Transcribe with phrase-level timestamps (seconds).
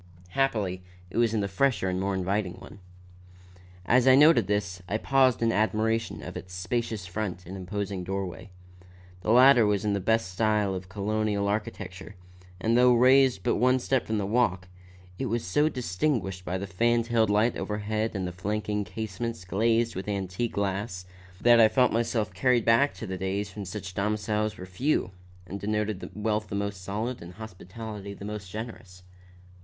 [0.29, 0.81] Happily
[1.11, 2.79] it was in the fresher and more inviting one.
[3.85, 8.49] As I noted this, I paused in admiration of its spacious front and imposing doorway.
[9.21, 12.15] The latter was in the best style of Colonial architecture,
[12.59, 14.67] and though raised but one step from the walk,
[15.19, 20.07] was so distinguished by the fan tailed light overhead and the flanking casements glazed with
[20.09, 21.05] antique glass,
[21.39, 25.11] that I felt myself carried back to the days when such domiciles were few
[25.45, 29.03] and denoted wealth the most solid, and hospitality the most generous.